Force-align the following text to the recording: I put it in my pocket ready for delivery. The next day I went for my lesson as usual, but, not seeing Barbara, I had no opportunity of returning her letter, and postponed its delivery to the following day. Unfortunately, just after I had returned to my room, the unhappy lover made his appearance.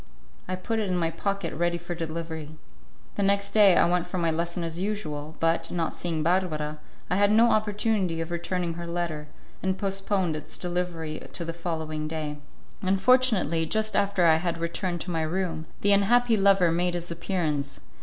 I 0.47 0.55
put 0.55 0.79
it 0.79 0.89
in 0.89 0.97
my 0.97 1.11
pocket 1.11 1.53
ready 1.53 1.77
for 1.77 1.93
delivery. 1.93 2.49
The 3.17 3.21
next 3.21 3.51
day 3.51 3.75
I 3.77 3.87
went 3.87 4.07
for 4.07 4.17
my 4.17 4.31
lesson 4.31 4.63
as 4.63 4.79
usual, 4.79 5.35
but, 5.39 5.69
not 5.69 5.93
seeing 5.93 6.23
Barbara, 6.23 6.79
I 7.11 7.17
had 7.17 7.31
no 7.31 7.51
opportunity 7.51 8.19
of 8.19 8.31
returning 8.31 8.73
her 8.73 8.87
letter, 8.87 9.27
and 9.61 9.77
postponed 9.77 10.35
its 10.35 10.57
delivery 10.57 11.27
to 11.33 11.45
the 11.45 11.53
following 11.53 12.07
day. 12.07 12.37
Unfortunately, 12.81 13.67
just 13.67 13.95
after 13.95 14.25
I 14.25 14.37
had 14.37 14.57
returned 14.57 15.01
to 15.01 15.11
my 15.11 15.21
room, 15.21 15.67
the 15.81 15.91
unhappy 15.91 16.35
lover 16.35 16.71
made 16.71 16.95
his 16.95 17.11
appearance. 17.11 17.79